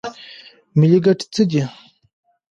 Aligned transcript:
ملي 0.77 0.99
ګټې 1.05 1.25
څه 1.33 1.43
دي؟ 1.49 1.63